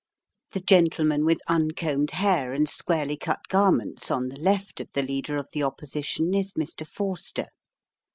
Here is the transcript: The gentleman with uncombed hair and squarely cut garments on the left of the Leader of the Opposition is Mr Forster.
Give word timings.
The 0.53 0.61
gentleman 0.61 1.25
with 1.25 1.41
uncombed 1.47 2.09
hair 2.09 2.53
and 2.53 2.67
squarely 2.67 3.15
cut 3.15 3.41
garments 3.49 4.09
on 4.09 4.29
the 4.29 4.39
left 4.39 4.79
of 4.79 4.87
the 4.93 5.03
Leader 5.03 5.37
of 5.37 5.49
the 5.53 5.61
Opposition 5.61 6.33
is 6.33 6.53
Mr 6.53 6.87
Forster. 6.87 7.45